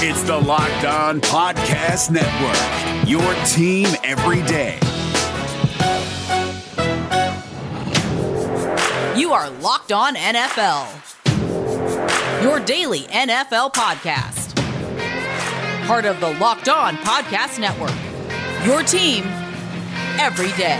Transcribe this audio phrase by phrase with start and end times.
[0.00, 4.78] It's the Locked On Podcast Network, your team every day.
[9.18, 10.86] You are Locked On NFL,
[12.44, 14.54] your daily NFL podcast.
[15.88, 17.90] Part of the Locked On Podcast Network,
[18.64, 19.24] your team
[20.20, 20.78] every day.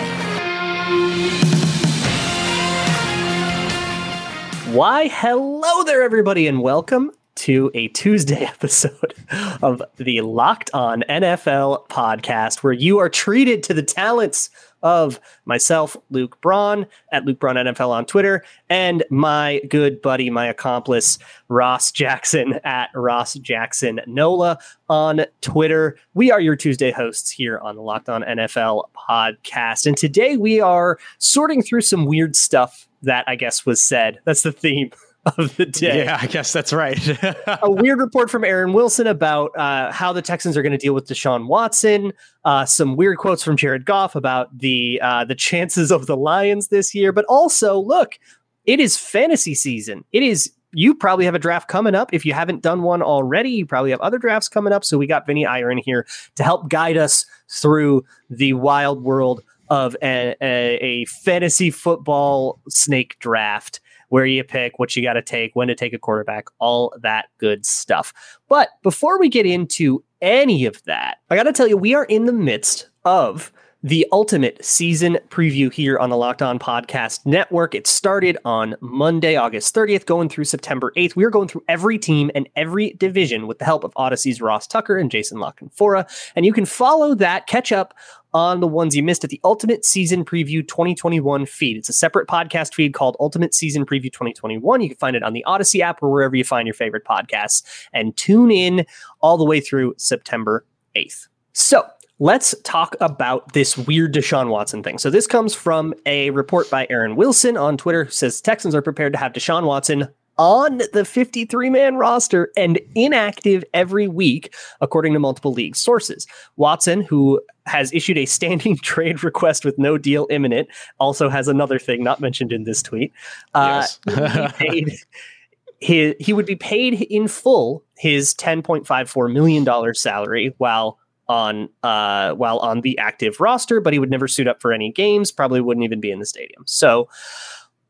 [4.72, 9.14] Why, hello there, everybody, and welcome to a Tuesday episode
[9.62, 14.50] of the Locked On NFL podcast, where you are treated to the talents
[14.82, 20.46] of myself, Luke Braun, at Luke Braun NFL on Twitter, and my good buddy, my
[20.46, 24.58] accomplice, Ross Jackson at Ross Jackson Nola
[24.88, 25.96] on Twitter.
[26.14, 29.86] We are your Tuesday hosts here on the Locked On NFL podcast.
[29.86, 34.18] And today we are sorting through some weird stuff that I guess was said.
[34.24, 34.90] That's the theme
[35.38, 36.04] of the day.
[36.04, 36.98] Yeah, I guess that's right.
[37.62, 40.94] a weird report from Aaron Wilson about uh, how the Texans are going to deal
[40.94, 42.12] with Deshaun Watson.
[42.44, 46.68] Uh, some weird quotes from Jared Goff about the uh, the chances of the Lions
[46.68, 48.18] this year, but also look,
[48.64, 50.04] it is fantasy season.
[50.12, 50.52] It is.
[50.72, 52.12] You probably have a draft coming up.
[52.12, 54.84] If you haven't done one already, you probably have other drafts coming up.
[54.84, 59.96] So we got Vinny Iyer here to help guide us through the wild world of
[60.02, 65.54] a, a, a fantasy football snake draft where you pick, what you got to take,
[65.54, 68.12] when to take a quarterback, all that good stuff.
[68.48, 72.04] But before we get into any of that, I got to tell you, we are
[72.04, 73.52] in the midst of
[73.84, 77.76] the ultimate season preview here on the Locked On Podcast Network.
[77.76, 81.14] It started on Monday, August 30th, going through September 8th.
[81.14, 84.66] We are going through every team and every division with the help of Audacy's Ross
[84.66, 86.08] Tucker and Jason La Canfora.
[86.34, 87.94] And you can follow that, catch up
[88.34, 91.76] on the ones you missed at the Ultimate Season Preview 2021 feed.
[91.76, 94.80] It's a separate podcast feed called Ultimate Season Preview 2021.
[94.80, 97.62] You can find it on the Audacy app or wherever you find your favorite podcasts
[97.92, 98.84] and tune in
[99.20, 101.28] all the way through September 8th.
[101.52, 101.88] So,
[102.20, 104.98] Let's talk about this weird Deshaun Watson thing.
[104.98, 108.82] So this comes from a report by Aaron Wilson on Twitter who says Texans are
[108.82, 115.12] prepared to have Deshaun Watson on the 53 man roster and inactive every week, according
[115.12, 116.26] to multiple league sources.
[116.56, 121.78] Watson, who has issued a standing trade request with no deal imminent, also has another
[121.78, 123.12] thing not mentioned in this tweet.
[123.54, 124.52] Uh, yes.
[124.54, 124.92] paid,
[125.80, 130.98] he, he would be paid in full his $10.54 million salary while
[131.28, 134.90] on uh, while on the active roster, but he would never suit up for any
[134.90, 135.30] games.
[135.30, 136.62] Probably wouldn't even be in the stadium.
[136.66, 137.08] So,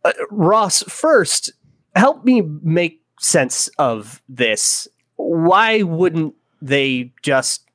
[0.04, 1.52] uh, Ross, first,
[1.94, 4.88] help me make sense of this.
[5.16, 7.68] Why wouldn't they just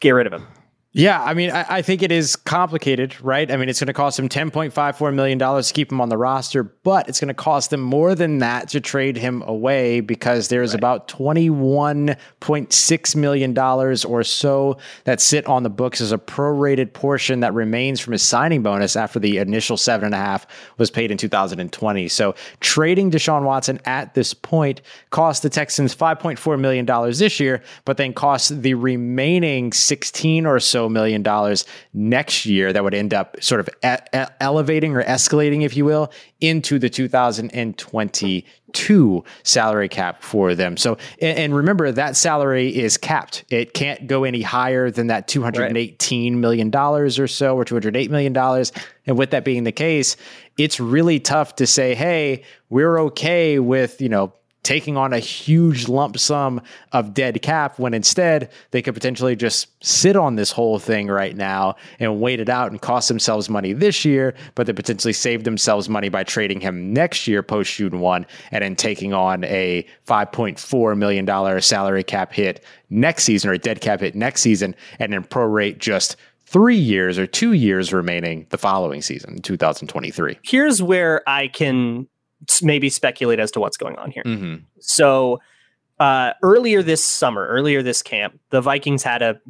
[0.00, 0.46] get rid of him?
[0.94, 3.50] Yeah, I mean, I, I, think it is complicated, right?
[3.50, 6.64] I mean, it's going to cost them $10.54 million to keep him on the roster,
[6.64, 10.72] but it's going to cost them more than that to trade him away because there's
[10.72, 10.80] right.
[10.80, 17.54] about $21.6 million or so that sit on the books as a prorated portion that
[17.54, 21.16] remains from his signing bonus after the initial seven and a half was paid in
[21.16, 22.06] 2020.
[22.08, 27.96] So trading Deshaun Watson at this point cost the Texans $5.4 million this year, but
[27.96, 33.36] then cost the remaining 16 or so million dollars next year that would end up
[33.42, 33.96] sort of e-
[34.40, 36.10] elevating or escalating, if you will,
[36.40, 40.76] into the 2022 salary cap for them.
[40.76, 43.44] So, and, and remember that salary is capped.
[43.50, 48.32] It can't go any higher than that 218 million dollars or so, or 208 million
[48.32, 48.72] dollars.
[49.06, 50.16] And with that being the case,
[50.58, 55.88] it's really tough to say, hey, we're okay with, you know, taking on a huge
[55.88, 56.60] lump sum
[56.92, 61.36] of dead cap when instead they could potentially just sit on this whole thing right
[61.36, 65.44] now and wait it out and cost themselves money this year, but they potentially save
[65.44, 69.84] themselves money by trading him next year post June 1 and then taking on a
[70.06, 75.12] $5.4 million salary cap hit next season or a dead cap hit next season and
[75.12, 80.38] then prorate just three years or two years remaining the following season, 2023.
[80.42, 82.06] Here's where I can
[82.62, 84.22] maybe speculate as to what's going on here.
[84.24, 84.64] Mm-hmm.
[84.80, 85.40] So
[85.98, 89.40] uh, earlier this summer, earlier this camp, the Vikings had a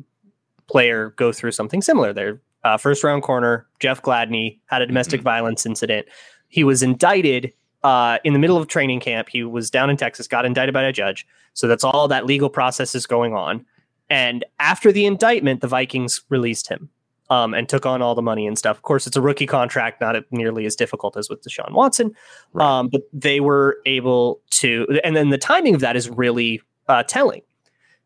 [0.66, 2.12] player go through something similar.
[2.12, 5.24] Their uh, first round corner, Jeff Gladney, had a domestic mm-hmm.
[5.24, 6.06] violence incident.
[6.48, 7.52] He was indicted
[7.82, 9.28] uh, in the middle of training camp.
[9.28, 11.26] He was down in Texas, got indicted by a judge.
[11.54, 13.64] So that's all that legal process is going on.
[14.08, 16.90] And after the indictment, the Vikings released him
[17.32, 18.76] um, and took on all the money and stuff.
[18.76, 22.14] Of course, it's a rookie contract, not nearly as difficult as with Deshaun Watson,
[22.52, 22.80] right.
[22.80, 24.86] um, but they were able to.
[25.02, 27.40] And then the timing of that is really uh, telling.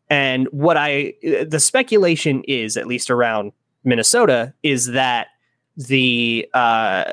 [0.09, 3.51] And what I, the speculation is, at least around
[3.83, 5.27] Minnesota, is that
[5.75, 7.11] the, uh,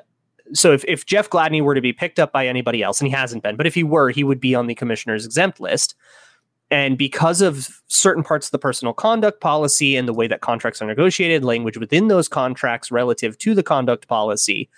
[0.52, 3.12] so if, if Jeff Gladney were to be picked up by anybody else, and he
[3.12, 5.96] hasn't been, but if he were, he would be on the commissioner's exempt list.
[6.70, 10.80] And because of certain parts of the personal conduct policy and the way that contracts
[10.80, 14.68] are negotiated, language within those contracts relative to the conduct policy,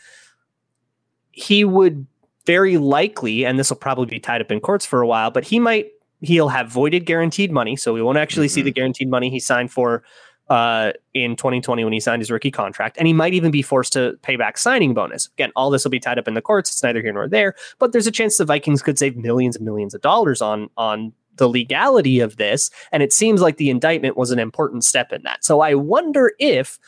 [1.30, 2.06] he would
[2.44, 5.44] very likely, and this will probably be tied up in courts for a while, but
[5.44, 5.90] he might
[6.22, 8.54] he'll have voided guaranteed money, so we won't actually mm-hmm.
[8.54, 10.02] see the guaranteed money he signed for
[10.48, 13.92] uh, in 2020 when he signed his rookie contract, and he might even be forced
[13.92, 15.26] to pay back signing bonus.
[15.34, 16.70] Again, all this will be tied up in the courts.
[16.70, 19.64] It's neither here nor there, but there's a chance the Vikings could save millions and
[19.64, 24.16] millions of dollars on on the legality of this, and it seems like the indictment
[24.16, 25.44] was an important step in that.
[25.44, 26.78] So I wonder if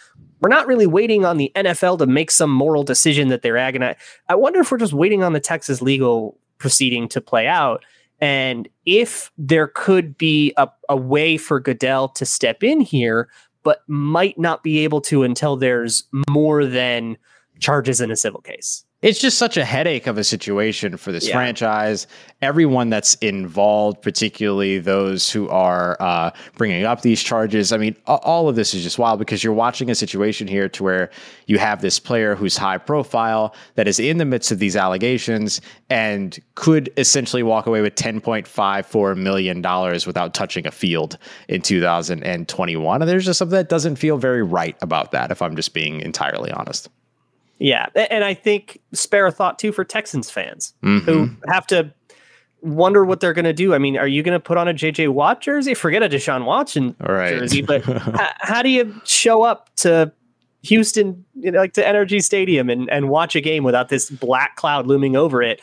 [0.40, 3.98] we're not really waiting on the NFL to make some moral decision that they're agonizing.
[4.28, 7.84] I wonder if we're just waiting on the Texas legal proceeding to play out.
[8.20, 13.28] And if there could be a, a way for Goodell to step in here,
[13.62, 17.16] but might not be able to until there's more than
[17.58, 21.28] charges in a civil case it's just such a headache of a situation for this
[21.28, 21.34] yeah.
[21.34, 22.08] franchise.
[22.42, 27.72] Everyone that's involved, particularly those who are uh, bringing up these charges.
[27.72, 30.82] I mean, all of this is just wild because you're watching a situation here to
[30.82, 31.10] where
[31.46, 35.60] you have this player who's high profile that is in the midst of these allegations
[35.88, 39.62] and could essentially walk away with $10.54 million
[40.06, 41.18] without touching a field
[41.48, 43.00] in 2021.
[43.00, 46.00] And there's just something that doesn't feel very right about that, if I'm just being
[46.00, 46.88] entirely honest.
[47.58, 51.04] Yeah, and I think spare a thought too for Texans fans mm-hmm.
[51.04, 51.92] who have to
[52.60, 53.74] wonder what they're going to do.
[53.74, 55.74] I mean, are you going to put on a JJ Watt jersey?
[55.74, 57.38] Forget a Deshaun Watson right.
[57.38, 60.12] jersey, but how, how, do you show up to
[60.62, 64.56] Houston, you know, like to NRG Stadium and, and watch a game without this black
[64.56, 65.60] cloud looming over it?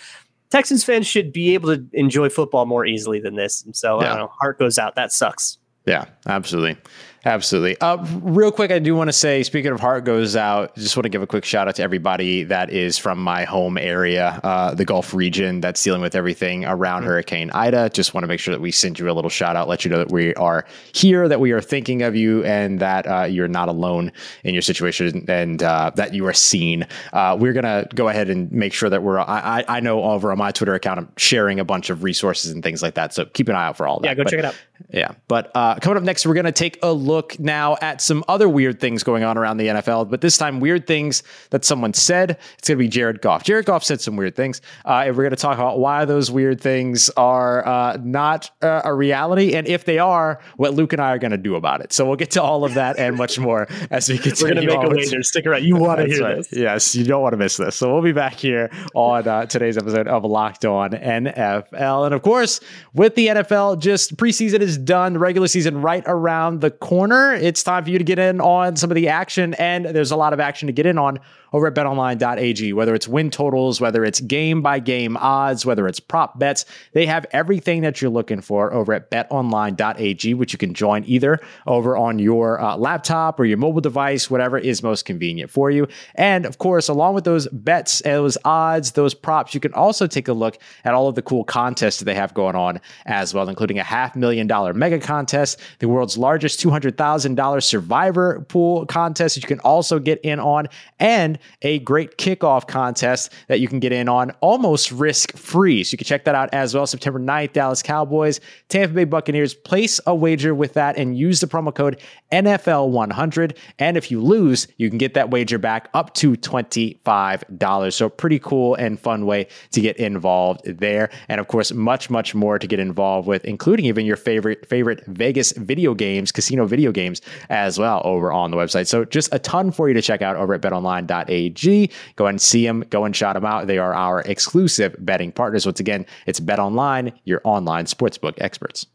[0.49, 3.63] Texans fans should be able to enjoy football more easily than this.
[3.63, 4.07] And so, yeah.
[4.07, 4.95] I don't know, heart goes out.
[4.95, 5.57] That sucks.
[5.85, 6.77] Yeah, absolutely.
[7.25, 7.75] Absolutely.
[7.81, 11.05] Uh, real quick, I do want to say, speaking of heart goes out, just want
[11.05, 14.75] to give a quick shout out to everybody that is from my home area, uh,
[14.75, 17.09] the Gulf region, that's dealing with everything around mm-hmm.
[17.09, 17.89] Hurricane Ida.
[17.89, 19.89] Just want to make sure that we send you a little shout out, let you
[19.89, 23.47] know that we are here, that we are thinking of you, and that uh, you're
[23.47, 24.11] not alone
[24.43, 26.85] in your situation, and uh, that you are seen.
[27.11, 29.19] Uh, we're gonna go ahead and make sure that we're.
[29.19, 32.61] I, I know over on my Twitter account, I'm sharing a bunch of resources and
[32.61, 33.15] things like that.
[33.15, 34.09] So keep an eye out for all that.
[34.09, 34.55] Yeah, go but, check it out.
[34.91, 38.23] Yeah, but uh, coming up next, we're gonna take a look look now at some
[38.27, 41.93] other weird things going on around the NFL, but this time weird things that someone
[41.93, 42.37] said.
[42.57, 43.43] It's going to be Jared Goff.
[43.43, 44.61] Jared Goff said some weird things.
[44.83, 48.81] Uh, and we're going to talk about why those weird things are uh, not uh,
[48.83, 51.81] a reality, and if they are, what Luke and I are going to do about
[51.81, 51.93] it.
[51.93, 54.55] So we'll get to all of that and much more as we continue.
[54.55, 55.23] We're going to make a wager.
[55.23, 55.63] Stick around.
[55.63, 56.37] You want to hear right.
[56.37, 56.51] this?
[56.51, 57.75] Yes, you don't want to miss this.
[57.75, 62.21] So we'll be back here on uh, today's episode of Locked On NFL, and of
[62.21, 62.59] course,
[62.93, 67.04] with the NFL, just preseason is done, regular season right around the corner.
[67.11, 70.15] It's time for you to get in on some of the action, and there's a
[70.15, 71.19] lot of action to get in on
[71.55, 76.01] over at betonline.ag, whether it's win totals, whether it's game by game odds, whether it's
[76.01, 76.65] prop bets.
[76.91, 81.39] They have everything that you're looking for over at betonline.ag, which you can join either
[81.65, 85.87] over on your uh, laptop or your mobile device, whatever is most convenient for you.
[86.15, 90.27] And of course, along with those bets, those odds, those props, you can also take
[90.27, 93.47] a look at all of the cool contests that they have going on as well,
[93.47, 99.41] including a half million dollar mega contest, the world's largest $200,000 survivor pool contest that
[99.41, 100.67] you can also get in on,
[100.99, 105.83] and a great kickoff contest that you can get in on almost risk free.
[105.83, 106.87] So you can check that out as well.
[106.87, 108.39] September 9th, Dallas Cowboys,
[108.69, 109.53] Tampa Bay Buccaneers.
[109.53, 113.57] Place a wager with that and use the promo code NFL100.
[113.79, 117.93] And if you lose, you can get that wager back up to $25.
[117.93, 121.09] So pretty cool and fun way to get involved there.
[121.27, 125.05] And of course, much, much more to get involved with, including even your favorite, favorite
[125.07, 128.87] Vegas video games, casino video games as well over on the website.
[128.87, 131.91] So just a ton for you to check out over at betonline.ag BetOnline.ag.
[132.15, 133.67] Go and see them, go and shout them out.
[133.67, 135.65] They are our exclusive betting partners.
[135.65, 138.85] Once again, it's BetOnline, your online sportsbook experts.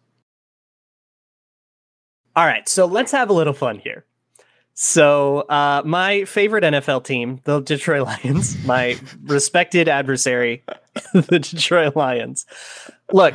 [2.36, 4.04] All right, so let's have a little fun here.
[4.74, 10.62] So, uh, my favorite NFL team, the Detroit Lions, my respected adversary,
[11.12, 12.46] the Detroit Lions.
[13.12, 13.34] Look,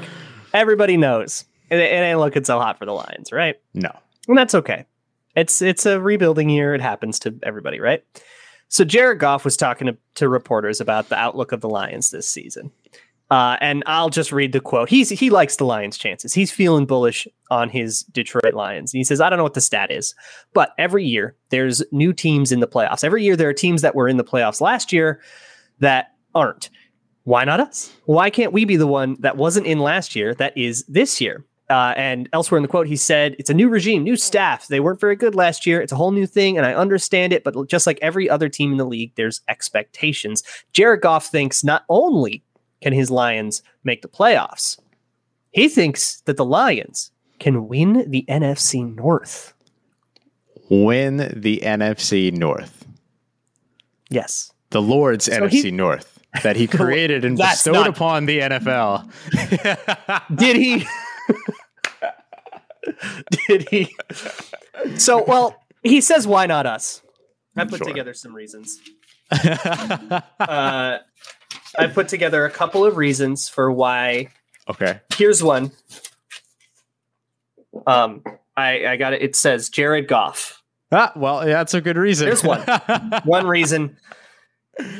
[0.53, 3.59] everybody knows it, it ain't looking so hot for the Lions, right?
[3.73, 3.91] No,
[4.27, 4.85] and that's okay.
[5.35, 6.73] It's it's a rebuilding year.
[6.73, 8.03] It happens to everybody, right?
[8.69, 12.27] So Jared Goff was talking to, to reporters about the outlook of the Lions this
[12.27, 12.71] season.
[13.31, 14.87] Uh, and I'll just read the quote.
[14.87, 16.33] He's he likes the Lions' chances.
[16.33, 18.93] He's feeling bullish on his Detroit Lions.
[18.93, 20.13] And he says, I don't know what the stat is,
[20.53, 23.03] but every year there's new teams in the playoffs.
[23.03, 25.21] Every year there are teams that were in the playoffs last year
[25.79, 26.69] that aren't.
[27.23, 27.91] Why not us?
[28.05, 31.43] Why can't we be the one that wasn't in last year that is this year?
[31.69, 34.67] Uh, and elsewhere in the quote, he said, It's a new regime, new staff.
[34.67, 35.81] They weren't very good last year.
[35.81, 37.43] It's a whole new thing, and I understand it.
[37.43, 40.43] But just like every other team in the league, there's expectations.
[40.73, 42.43] Jared Goff thinks not only
[42.81, 44.77] can his Lions make the playoffs,
[45.51, 49.53] He thinks that the Lions can win the NFC North.
[50.69, 52.85] Win the NFC North.
[54.09, 54.51] Yes.
[54.69, 59.09] The Lord's So NFC he- North that he created and bestowed not- upon the NFL.
[60.37, 60.85] Did he?
[63.47, 63.95] Did he?
[64.97, 67.01] So, well, he says, "Why not us?"
[67.57, 67.87] I put Sure.
[67.87, 68.79] together some reasons.
[69.31, 70.99] Uh,
[71.77, 74.29] I put together a couple of reasons for why.
[74.69, 74.99] okay.
[75.15, 75.71] Here's one.
[77.87, 78.23] Um,
[78.55, 79.21] I I got it.
[79.21, 80.61] It says Jared Goff.
[80.91, 82.27] Ah, well, yeah, that's a good reason.
[82.27, 82.61] There's one.
[83.25, 83.97] One reason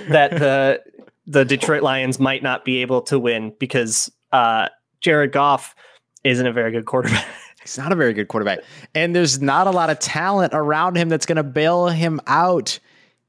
[0.10, 0.82] that the
[1.28, 4.70] the Detroit Lions might not be able to win because uh,
[5.02, 5.76] Jared Goff
[6.24, 7.26] isn't a very good quarterback.
[7.66, 8.60] He's not a very good quarterback.
[8.94, 12.80] And there's not a lot of talent around him that's going to bail him out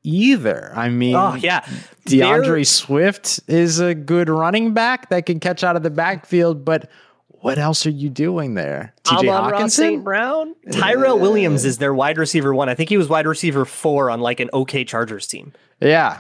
[0.03, 0.73] either.
[0.77, 1.67] I mean, Oh yeah,
[2.05, 6.65] D'Andre They're- Swift is a good running back that can catch out of the backfield,
[6.65, 6.91] but
[7.29, 8.95] what else are you doing there?
[9.05, 10.05] TJ Hockenson?
[10.05, 10.55] Brown.
[10.69, 12.69] Uh, Tyrell Williams is their wide receiver one.
[12.69, 15.53] I think he was wide receiver four on like an OK Chargers team.
[15.81, 16.19] Yeah.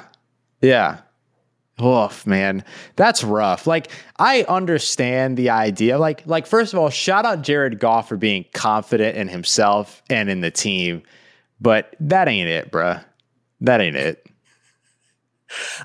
[0.62, 0.98] Yeah.
[1.82, 2.64] Oof, man.
[2.96, 3.66] That's rough.
[3.66, 5.98] Like, I understand the idea.
[5.98, 10.30] Like, like, first of all, shout out Jared Goff for being confident in himself and
[10.30, 11.02] in the team.
[11.60, 13.04] But that ain't it, bruh.
[13.60, 14.26] That ain't it.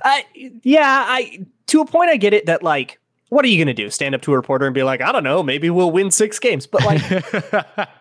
[0.03, 0.25] I
[0.63, 3.73] yeah, I to a point I get it that like what are you going to
[3.73, 3.89] do?
[3.89, 6.39] Stand up to a reporter and be like, I don't know, maybe we'll win 6
[6.39, 6.67] games.
[6.67, 7.87] But like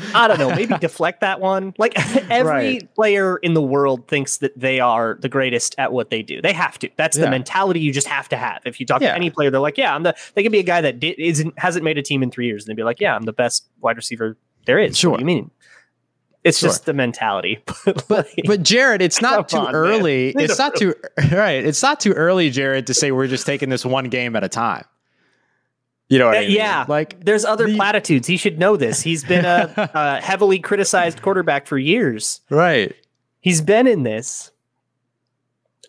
[0.14, 1.74] I don't know, maybe deflect that one.
[1.78, 1.94] Like
[2.30, 2.94] every Right.
[2.94, 6.40] player in the world thinks that they are the greatest at what they do.
[6.42, 6.90] They have to.
[6.96, 8.60] That's the mentality you just have to have.
[8.64, 9.10] If you talk Yeah.
[9.10, 11.58] to any player, they're like, "Yeah, I'm the." They could be a guy that isn't
[11.58, 13.66] hasn't made a team in three years, and they'd be like, "Yeah, I'm the best
[13.80, 14.36] wide receiver
[14.66, 15.10] there is." Sure.
[15.12, 15.50] What do you mean?
[16.44, 16.68] It's Sure.
[16.68, 17.58] just the mentality.
[17.86, 20.30] but, But like, but Jared, it's not too on, early.
[20.36, 20.94] It's not too
[21.32, 21.64] right.
[21.64, 24.48] It's not too early, Jared, to say we're just taking this one game at a
[24.50, 24.84] time.
[26.08, 26.50] You know what I mean?
[26.52, 28.26] yeah, Like there's other the- platitudes.
[28.28, 29.00] He should know this.
[29.00, 32.40] He's been a, a heavily criticized quarterback for years.
[32.50, 32.94] right.
[33.40, 34.50] He's been in this.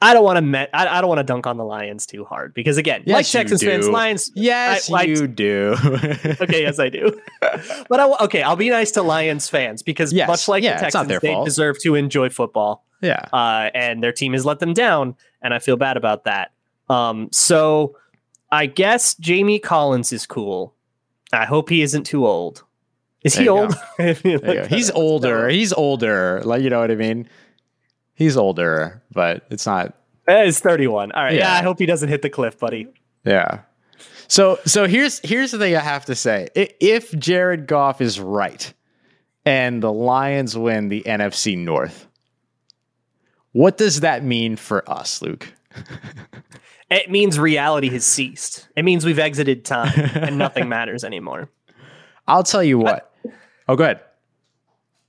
[0.01, 0.69] I don't want to met.
[0.73, 3.27] I, I don't want to dunk on the Lions too hard because again, Yes, like
[3.27, 3.87] Texans fans.
[3.87, 4.29] Lions.
[4.35, 5.75] Yes, I- like- you do.
[6.41, 7.17] Okay, yes, I do.
[7.89, 10.81] but I, okay, I'll be nice to Lions fans because Yes, much like yeah, the
[10.81, 11.45] Texans, they fault.
[11.45, 12.85] deserve to enjoy football.
[13.01, 13.25] yeah.
[13.31, 16.51] uh, and their team has let them down, and I feel bad about that.
[16.89, 17.95] Um, so
[18.55, 20.73] I guess Jamie Collins is cool.
[21.33, 22.63] I hope he isn't too old.
[23.23, 23.73] Is There he old?
[24.69, 25.49] He's older.
[25.49, 26.41] He's older.
[26.43, 27.27] Like you know what I mean?
[28.13, 29.95] He's older, but it's not
[30.27, 31.11] Eh, He's 31.
[31.11, 31.33] All right.
[31.33, 31.39] Yeah.
[31.39, 31.53] Yeah.
[31.53, 32.87] I hope he doesn't hit the cliff, buddy.
[33.25, 33.59] Yeah.
[34.27, 36.47] So so here's here's the thing I have to say.
[36.55, 38.73] If Jared Goff is right
[39.45, 42.07] and the Lions win the NFC North,
[43.51, 45.51] what does that mean for us, Luke?
[46.95, 48.67] It means reality has ceased.
[48.75, 51.49] It means we've exited time and nothing matters anymore.
[52.27, 53.13] I'll tell you what.
[53.67, 53.99] Oh, go ahead.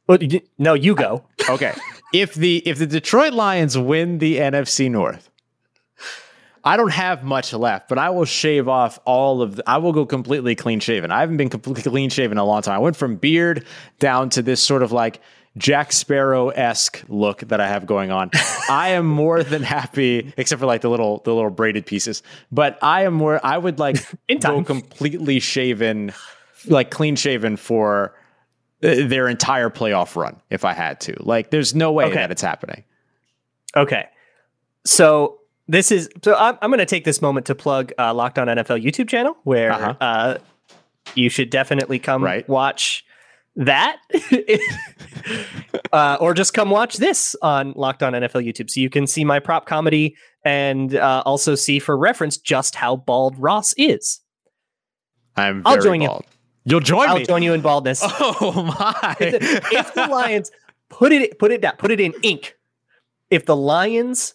[0.07, 1.25] Well, you- no, you go.
[1.49, 1.75] Okay.
[2.13, 5.31] if the if the Detroit Lions win the NFC North,
[6.65, 9.93] I don't have much left, but I will shave off all of the, I will
[9.93, 11.13] go completely clean shaven.
[11.13, 12.75] I haven't been completely clean shaven in a long time.
[12.75, 13.65] I went from beard
[14.01, 15.21] down to this sort of like
[15.59, 18.31] Jack Sparrow esque look that I have going on.
[18.71, 22.23] I am more than happy, except for like the little the little braided pieces.
[22.53, 23.41] But I am more.
[23.45, 23.97] I would like
[24.29, 26.13] In go completely shaven,
[26.67, 28.15] like clean shaven for
[28.83, 31.15] uh, their entire playoff run if I had to.
[31.21, 32.15] Like, there's no way Okay.
[32.17, 32.85] that it's happening.
[33.75, 34.07] Okay.
[34.85, 38.39] So this is so I'm, I'm going to take this moment to plug uh, Locked
[38.39, 39.95] On NFL YouTube channel where Uh-huh.
[40.01, 40.39] uh,
[41.15, 42.47] you should definitely come Right.
[42.49, 43.05] watch
[43.57, 43.97] that,
[45.93, 49.25] uh, or just come watch this on Locked On NFL YouTube, so you can see
[49.25, 54.21] my prop comedy and uh, also see for reference just how bald Ross is.
[55.37, 56.09] I'm I'll very join you.
[56.09, 56.25] bald.
[56.65, 57.25] You'll join I'll me.
[57.25, 58.03] join you in baldness.
[58.19, 59.17] Oh my!
[59.21, 60.51] if the Lions
[60.89, 62.57] put it put it down, put it in ink.
[63.31, 64.35] If the Lions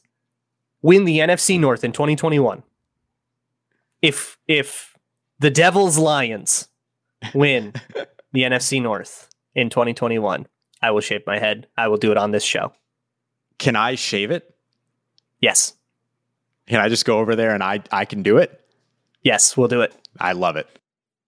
[0.81, 2.63] win the NFC North in 2021,
[4.01, 4.95] if if
[5.39, 6.67] the Devils Lions
[7.33, 7.73] win
[8.31, 10.47] the NFC North in 2021,
[10.81, 11.67] I will shave my head.
[11.77, 12.73] I will do it on this show.
[13.59, 14.55] can I shave it?
[15.39, 15.73] Yes.
[16.67, 18.59] Can I just go over there and I I can do it?
[19.23, 19.93] Yes, we'll do it.
[20.19, 20.67] I love it.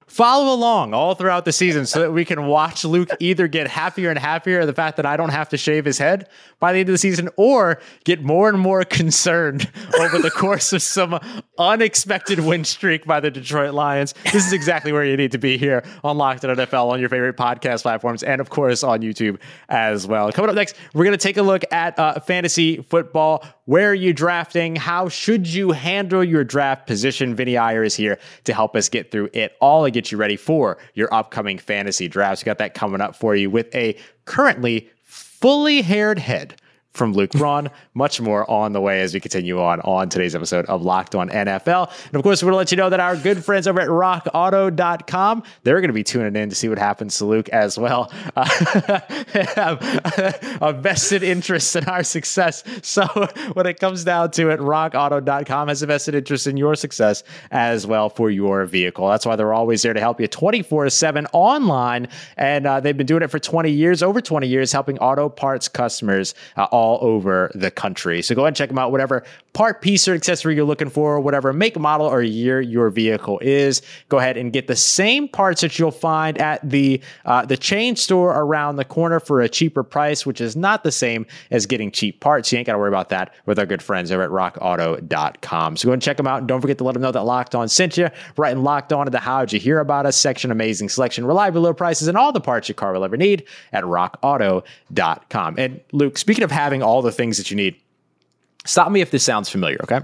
[0.08, 4.10] Follow along all throughout the season so that we can watch Luke either get happier
[4.10, 6.30] and happier at the fact that I don't have to shave his head
[6.60, 9.70] by the end of the season or get more and more concerned
[10.00, 11.20] over the course of some
[11.58, 14.14] unexpected win streak by the Detroit Lions.
[14.32, 17.10] This is exactly where you need to be here on Locked on NFL on your
[17.10, 20.32] favorite podcast platforms and, of course, on YouTube as well.
[20.32, 23.44] Coming up next, we're going to take a look at uh, fantasy football.
[23.66, 24.76] Where are you drafting?
[24.76, 27.36] How should you handle your draft position?
[27.36, 30.78] Vinny Iyer is here to help us get through it all get you ready for
[30.94, 32.44] your upcoming fantasy drafts.
[32.44, 36.56] We got that coming up for you with a currently fully haired head
[36.94, 37.70] from Luke Braun.
[37.96, 41.30] Much more on the way as we continue on on today's episode of Locked On
[41.30, 41.92] NFL.
[42.08, 43.90] And of course, we're going to let you know that our good friends over at
[43.90, 48.12] rockauto.com, they're going to be tuning in to see what happens to Luke as well.
[48.36, 48.46] Uh,
[49.56, 52.64] have a vested interest in our success.
[52.84, 53.06] So
[53.54, 57.88] when it comes down to it, rockauto.com has a vested interest in your success as
[57.88, 59.08] well for your vehicle.
[59.10, 62.08] That's why they're always there to help you 24 7 online.
[62.38, 65.68] And uh, they've been doing it for 20 years, over 20 years, helping auto parts
[65.68, 68.22] customers uh, all over the country.
[68.22, 68.92] So go ahead and check them out.
[68.92, 69.24] Whatever
[69.54, 73.82] part, piece, or accessory you're looking for, whatever make, model, or year your vehicle is,
[74.10, 77.96] go ahead and get the same parts that you'll find at the uh, the chain
[77.96, 81.92] store around the corner for a cheaper price, which is not the same as getting
[81.92, 82.52] cheap parts.
[82.52, 85.78] You ain't got to worry about that with our good friends over at rockauto.com.
[85.78, 86.40] So go and check them out.
[86.40, 88.10] And don't forget to let them know that Locked On sent you.
[88.38, 90.52] Right and Locked On to the How'd You Hear About Us section.
[90.52, 93.84] Amazing selection, reliable low prices, and all the parts your car will ever need at
[93.84, 95.56] rockauto.com.
[95.58, 97.76] And Luke, speaking of having all the things that you need,
[98.66, 100.00] stop me if this sounds familiar, okay?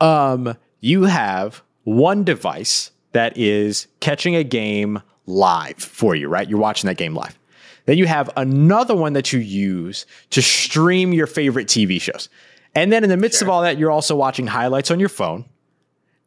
[0.00, 6.48] Um, you have one device that is catching a game live for you, right?
[6.48, 7.38] You're watching that game live.
[7.86, 12.28] Then you have another one that you use to stream your favorite TV shows.
[12.74, 13.46] And then in the midst sure.
[13.46, 15.46] of all that, you're also watching highlights on your phone.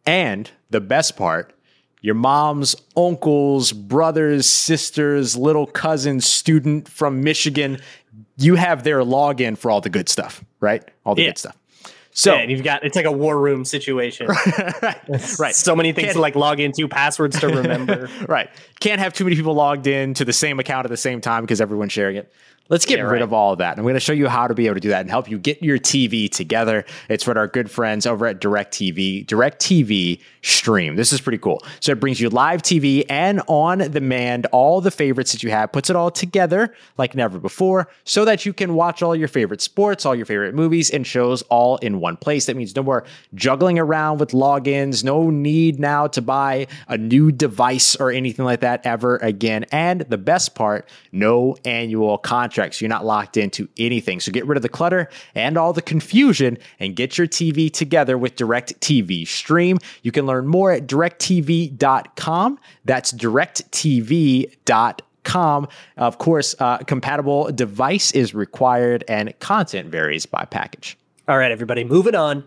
[0.06, 1.54] And the best part,
[2.02, 7.80] your mom's uncles, brothers, sisters, little cousin, student from Michigan,
[8.40, 10.84] you have their login for all the good stuff, right?
[11.06, 11.30] All the yeah.
[11.30, 11.58] good stuff.
[12.12, 14.28] So yeah, you've got it's like a war room situation.
[14.82, 15.40] right.
[15.40, 15.56] right.
[15.56, 18.10] So many things Can't, to like log into, passwords to remember.
[18.28, 18.50] right.
[18.80, 21.44] Can't have too many people logged in to the same account at the same time
[21.44, 22.32] because everyone's sharing it.
[22.70, 23.22] Let's get yeah, rid right.
[23.24, 23.78] of all of that.
[23.80, 25.40] I'm going to show you how to be able to do that and help you
[25.40, 26.86] get your TV together.
[27.10, 30.96] It's what our good friends over at DirecTV, DirecTV Stream.
[30.96, 31.64] This is pretty cool.
[31.80, 35.72] So it brings you live TV and on demand, all the favorites that you have,
[35.72, 39.62] puts it all together like never before so that you can watch all your favorite
[39.62, 42.46] sports, all your favorite movies and shows all in one place.
[42.46, 43.04] That means no more
[43.34, 48.60] juggling around with logins, no need now to buy a new device or anything like
[48.60, 49.66] that ever again.
[49.72, 52.82] And the best part, no annual contract contracts.
[52.82, 54.20] You're not locked into anything.
[54.20, 58.18] So get rid of the clutter and all the confusion and get your TV together
[58.18, 59.80] with DirecTV Stream.
[60.04, 62.60] You can learn more at directv.com.
[62.84, 64.48] That's directv.com.
[65.98, 70.98] Of course, uh, compatible device is required and content varies by package.
[71.28, 72.44] All right, everybody, moving on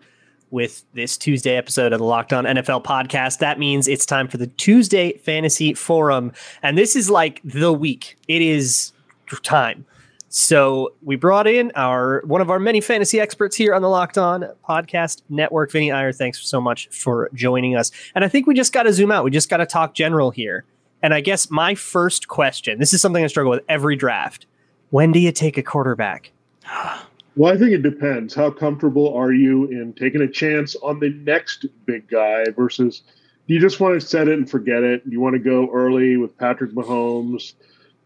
[0.51, 3.38] with this Tuesday episode of the Locked On NFL podcast.
[3.38, 6.33] That means it's time for the Tuesday Fantasy Forum.
[6.62, 8.18] And this is like the week.
[8.29, 8.92] It is
[9.40, 9.87] time
[10.35, 14.16] so we brought in our one of our many fantasy experts here on the Locked
[14.16, 16.11] On Podcast Network, Vinny Iyer.
[16.11, 17.90] Thanks so much for joining us.
[18.14, 19.25] And I think we just got to zoom out.
[19.25, 20.64] We just got to talk general here.
[21.03, 24.47] And I guess my first question: This is something I struggle with every draft.
[24.88, 26.33] When do you take a quarterback?
[27.35, 28.35] Well, I think it depends.
[28.35, 33.01] How comfortable are you in taking a chance on the next big guy versus
[33.49, 35.03] do you just want to set it and forget it?
[35.05, 37.55] Do you want to go early with Patrick Mahomes?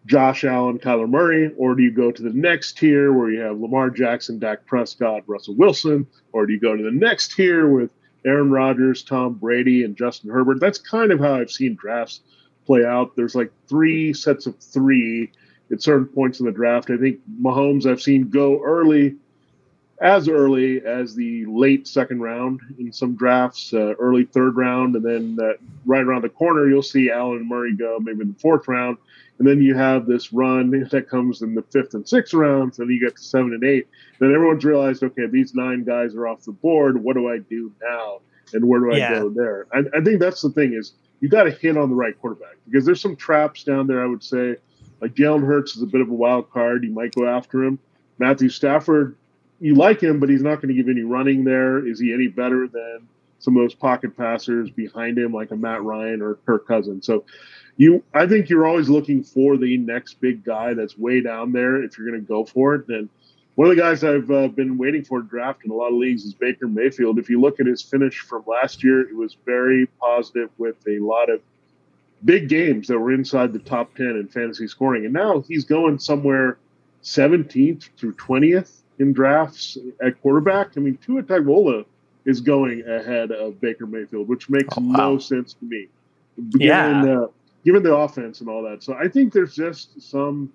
[0.07, 3.59] Josh Allen, Kyler Murray, or do you go to the next tier where you have
[3.59, 7.91] Lamar Jackson, Dak Prescott, Russell Wilson, or do you go to the next tier with
[8.25, 10.61] Aaron Rodgers, Tom Brady, and Justin Herbert?
[10.61, 12.21] That's kind of how I've seen drafts
[12.67, 13.17] play out.
[13.17, 15.33] There's like three sets of three
[15.73, 16.91] at certain points in the draft.
[16.91, 19.17] I think Mahomes I've seen go early,
[20.01, 25.05] as early as the late second round in some drafts, uh, early third round, and
[25.05, 28.39] then uh, right around the corner you'll see Allen and Murray go maybe in the
[28.39, 28.99] fourth round
[29.39, 32.91] and then you have this run that comes in the fifth and sixth rounds, and
[32.91, 33.87] you get to seven and eight.
[34.19, 37.03] Then everyone's realized, okay, these nine guys are off the board.
[37.03, 38.21] What do I do now?
[38.55, 39.15] And where do I yeah.
[39.15, 39.67] go there?
[39.73, 42.57] I, I think that's the thing is you got to hit on the right quarterback
[42.67, 44.03] because there's some traps down there.
[44.03, 44.57] I would say,
[45.01, 46.85] like Jalen Hurts is a bit of a wild card.
[46.85, 47.79] You might go after him.
[48.19, 49.17] Matthew Stafford,
[49.61, 51.87] you like him, but he's not going to give any running there.
[51.87, 53.07] Is he any better than
[53.39, 57.05] some of those pocket passers behind him, like a Matt Ryan or Kirk Cousins?
[57.07, 57.25] So
[57.77, 61.83] you I think you're always looking for the next big guy that's way down there
[61.83, 62.87] if you're going to go for it.
[62.87, 63.09] Then
[63.57, 65.95] one of the guys I've uh, been waiting for to draft in a lot of
[65.95, 67.19] leagues is Baker Mayfield.
[67.19, 70.99] If you look at his finish from last year, it was very positive with a
[70.99, 71.41] lot of
[72.25, 75.05] big games that were inside the top 10 in fantasy scoring.
[75.05, 76.59] And now he's going somewhere
[77.03, 80.73] 17th through 20th in drafts at quarterback.
[80.77, 81.85] I mean, Tua Tagovailoa
[82.25, 85.13] is going ahead of Baker Mayfield, which makes oh, wow.
[85.13, 85.89] no sense to me.
[86.59, 87.03] Yeah.
[87.03, 87.31] The,
[87.67, 88.83] given the offense and all that.
[88.83, 90.53] So I think there's just some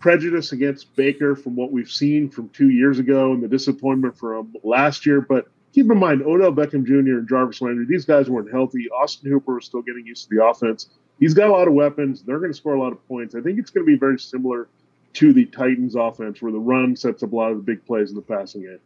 [0.00, 4.54] prejudice against Baker from what we've seen from two years ago and the disappointment from
[4.64, 5.20] last year.
[5.20, 7.18] But keep in mind, Odell Beckham Jr.
[7.18, 8.88] and Jarvis Landry, these guys weren't healthy.
[8.88, 10.88] Austin Hooper was still getting used to the offense.
[11.20, 12.22] He's got a lot of weapons.
[12.22, 13.34] They're going to score a lot of points.
[13.34, 14.68] I think it's going to be very similar
[15.14, 18.08] to the Titans offense where the run sets up a lot of the big plays
[18.08, 18.80] in the passing game.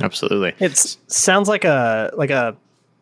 [0.00, 0.54] Absolutely.
[0.60, 0.76] It
[1.08, 2.56] sounds like a like a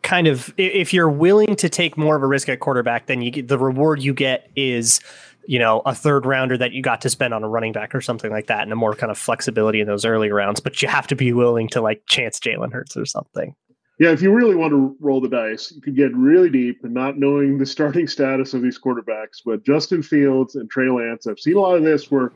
[0.05, 3.31] kind of if you're willing to take more of a risk at quarterback, then you
[3.31, 5.01] get the reward you get is
[5.47, 8.01] you know a third rounder that you got to spend on a running back or
[8.01, 10.59] something like that, and a more kind of flexibility in those early rounds.
[10.59, 13.55] But you have to be willing to like chance Jalen Hurts or something.
[13.97, 16.93] Yeah, if you really want to roll the dice, you could get really deep and
[16.93, 19.41] not knowing the starting status of these quarterbacks.
[19.43, 22.31] But Justin Fields and Trey Lance, I've seen a lot of this where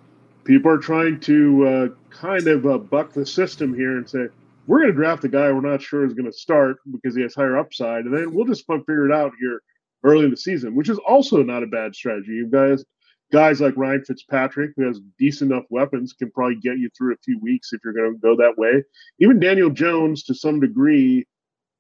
[0.46, 4.28] people are trying to uh, kind of uh, buck the system here and say,
[4.70, 7.24] we're going to draft a guy we're not sure is going to start because he
[7.24, 9.62] has higher upside, and then we'll just figure it out here
[10.04, 12.34] early in the season, which is also not a bad strategy.
[12.34, 12.86] You guys,
[13.32, 17.24] guys like Ryan Fitzpatrick, who has decent enough weapons, can probably get you through a
[17.26, 18.84] few weeks if you're going to go that way.
[19.20, 21.26] Even Daniel Jones, to some degree,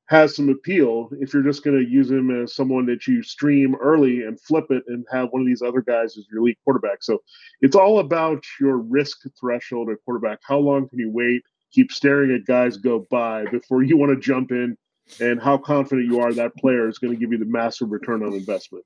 [0.08, 3.76] has some appeal if you're just going to use him as someone that you stream
[3.76, 7.04] early and flip it and have one of these other guys as your lead quarterback.
[7.04, 7.20] So
[7.62, 10.40] it's all about your risk threshold at quarterback.
[10.42, 11.44] How long can you wait?
[11.72, 14.78] Keep staring at guys go by before you want to jump in,
[15.20, 18.24] and how confident you are that player is going to give you the massive return
[18.24, 18.86] on investment.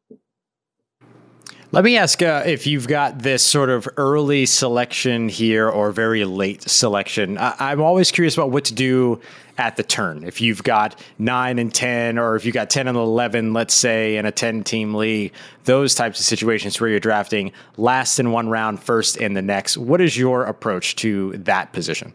[1.73, 6.23] Let me ask uh, if you've got this sort of early selection here or very
[6.23, 7.35] late selection.
[7.39, 9.19] I- am always curious about what to do
[9.57, 10.23] at the turn.
[10.23, 14.17] If you've got nine and 10, or if you've got 10 and 11, let's say,
[14.17, 18.49] in a 10 team league, those types of situations where you're drafting last in one
[18.49, 19.75] round, first in the next.
[19.75, 22.13] What is your approach to that position?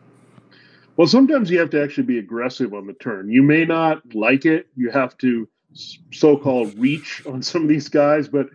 [0.98, 3.30] Well, sometimes you have to actually be aggressive on the turn.
[3.30, 4.66] You may not like it.
[4.74, 5.48] You have to
[6.10, 8.48] so called reach on some of these guys, but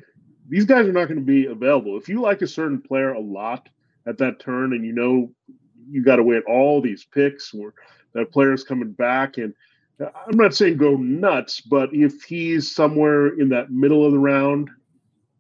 [0.50, 1.98] these guys are not going to be available.
[1.98, 3.70] If you like a certain player a lot
[4.06, 5.32] at that turn and you know
[5.90, 7.74] you got to wait all these picks where
[8.14, 9.54] that player's coming back and
[10.02, 14.20] uh, I'm not saying go nuts, but if he's somewhere in that middle of the
[14.20, 14.70] round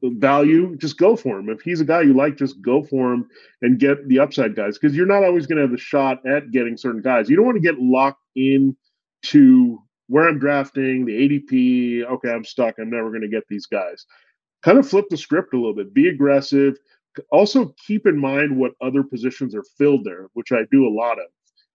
[0.03, 1.49] value, just go for him.
[1.49, 3.27] If he's a guy you like, just go for him
[3.61, 6.51] and get the upside guys because you're not always going to have the shot at
[6.51, 7.29] getting certain guys.
[7.29, 8.75] You don't want to get locked in
[9.23, 12.05] to where I'm drafting, the ADP.
[12.05, 12.75] Okay, I'm stuck.
[12.77, 14.05] I'm never going to get these guys
[14.63, 16.77] kind of flip the script a little bit, be aggressive.
[17.31, 21.19] Also, keep in mind what other positions are filled there, which I do a lot
[21.19, 21.25] of.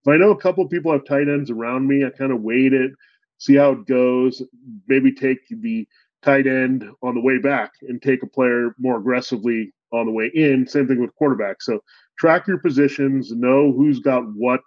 [0.04, 2.72] If I know a couple people have tight ends around me, I kind of wait
[2.72, 2.92] it,
[3.38, 4.42] see how it goes,
[4.88, 5.86] maybe take the
[6.22, 10.30] tight end on the way back and take a player more aggressively on the way
[10.34, 10.66] in.
[10.66, 11.62] Same thing with quarterback.
[11.62, 11.80] So
[12.18, 14.60] track your positions, know who's got what,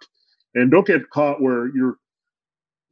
[0.54, 1.96] and don't get caught where you're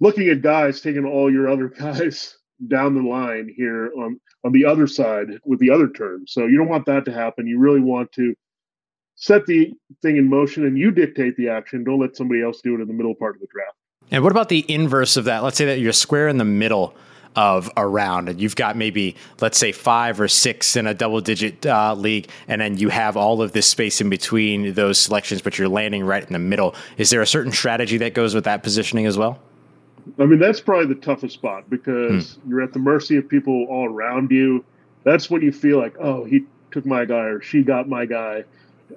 [0.00, 2.36] looking at guys taking all your other guys
[2.68, 6.32] down the line here on on the other side with the other terms.
[6.32, 7.46] So you don't want that to happen.
[7.46, 8.34] You really want to
[9.16, 11.84] set the thing in motion and you dictate the action.
[11.84, 13.76] Don't let somebody else do it in the middle part of the draft.
[14.10, 15.42] And what about the inverse of that?
[15.42, 16.94] Let's say that you're square in the middle
[17.36, 21.20] of a round and you've got maybe let's say five or six in a double
[21.20, 25.40] digit uh, league and then you have all of this space in between those selections
[25.40, 28.44] but you're landing right in the middle is there a certain strategy that goes with
[28.44, 29.38] that positioning as well
[30.18, 32.50] I mean, that's probably the toughest spot because hmm.
[32.50, 34.64] you're at the mercy of people all around you.
[35.04, 38.44] That's when you feel like, oh, he took my guy or she got my guy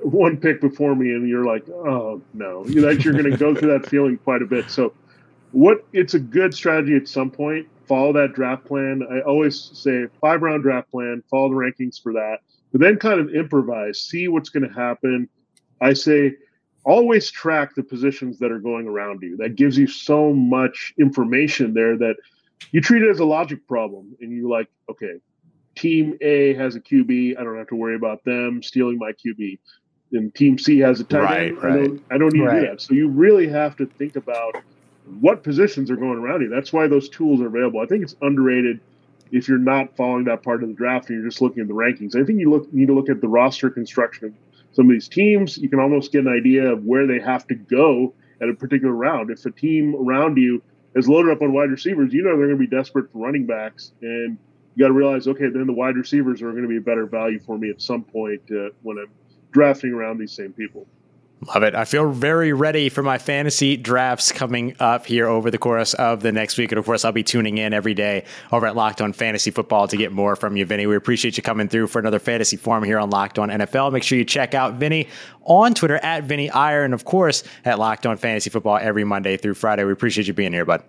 [0.02, 3.78] one pick before me, and you're like, oh no, that you're going to go through
[3.78, 4.70] that feeling quite a bit.
[4.70, 4.94] So,
[5.52, 7.68] what it's a good strategy at some point.
[7.88, 9.02] Follow that draft plan.
[9.12, 11.24] I always say five round draft plan.
[11.30, 12.38] Follow the rankings for that,
[12.72, 14.02] but then kind of improvise.
[14.02, 15.28] See what's going to happen.
[15.82, 16.36] I say
[16.86, 19.38] always track the positions that are going around you.
[19.38, 22.16] That gives you so much information there that
[22.72, 25.20] you treat it as a logic problem and you like, okay,
[25.76, 27.38] team A has a QB.
[27.40, 29.60] I don't have to worry about them stealing my QB.
[30.12, 31.64] And team C has a tight right, end.
[31.64, 31.74] Right.
[31.74, 32.56] I don't, I don't need right.
[32.56, 32.82] to do that.
[32.82, 34.56] So you really have to think about
[35.20, 36.50] what positions are going around you.
[36.50, 37.82] That's why those tools are available.
[37.82, 38.80] I think it's underrated
[39.32, 41.74] if you're not following that part of the draft and you're just looking at the
[41.74, 42.16] rankings.
[42.16, 44.34] I think you look need to look at the roster construction of
[44.74, 47.56] some of these teams, you can almost get an idea of where they have to
[47.56, 49.30] go at a particular round.
[49.30, 50.62] If a team around you
[50.96, 53.46] is loaded up on wide receivers, you know they're going to be desperate for running
[53.46, 54.38] backs, and
[54.76, 57.06] you got to realize, okay, then the wide receivers are going to be a better
[57.06, 59.12] value for me at some point uh, when I'm
[59.52, 60.88] drafting around these same people.
[61.48, 61.76] Love it.
[61.76, 66.22] I feel very ready for my fantasy drafts coming up here over the course of
[66.22, 66.72] the next week.
[66.72, 69.88] And of course, I'll be tuning in every day over at Locked On Fantasy Football
[69.88, 70.88] to get more from you, Vinny.
[70.88, 73.92] We appreciate you coming through for another fantasy forum here on Locked On NFL.
[73.92, 75.08] Make sure you check out Vinny
[75.44, 79.36] on Twitter at Vinny Iyer and of course at Locked On Fantasy Football every Monday
[79.38, 79.84] through Friday.
[79.84, 80.82] We appreciate you being here, bud.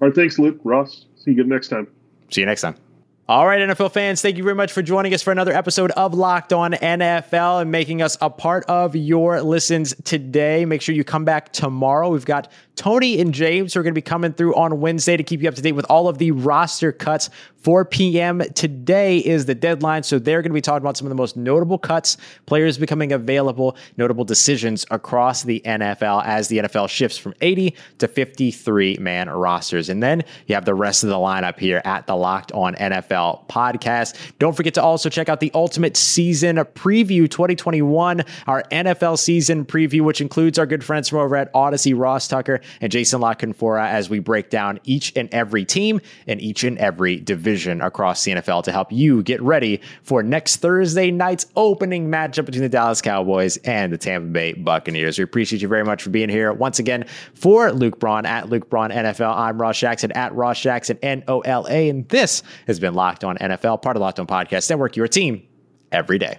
[0.00, 0.60] All right, thanks, Luke.
[0.64, 1.06] Ross.
[1.16, 1.88] See you good next time.
[2.30, 2.87] See you next time.
[3.30, 6.14] All right, NFL fans, thank you very much for joining us for another episode of
[6.14, 10.64] Locked On NFL and making us a part of your listens today.
[10.64, 12.08] Make sure you come back tomorrow.
[12.08, 15.42] We've got Tony and James are going to be coming through on Wednesday to keep
[15.42, 18.40] you up to date with all of the roster cuts 4 p.m.
[18.54, 20.04] today is the deadline.
[20.04, 23.12] So they're going to be talking about some of the most notable cuts, players becoming
[23.12, 29.28] available, notable decisions across the NFL as the NFL shifts from 80 to 53 man
[29.28, 29.88] rosters.
[29.88, 33.48] And then you have the rest of the lineup here at the Locked On NFL
[33.48, 34.16] podcast.
[34.38, 40.02] Don't forget to also check out the Ultimate Season Preview 2021, our NFL season preview,
[40.02, 43.88] which includes our good friends from over at Audacy, Ross Tucker and Jason La Canfora,
[43.88, 48.24] as we break down each and every team and each and every division division across
[48.24, 52.68] the NFL to help you get ready for next Thursday night's opening matchup between the
[52.68, 55.18] Dallas Cowboys and the Tampa Bay Buccaneers.
[55.18, 57.04] We appreciate you very much for being here once again
[57.34, 59.34] for Luke Braun at Luke Braun NFL.
[59.34, 63.24] I'm Ross Jackson at Ross Jackson N O L A, and this has been Locked
[63.24, 65.46] On NFL, part of Locked On Podcast Network, your team
[65.92, 66.38] every day.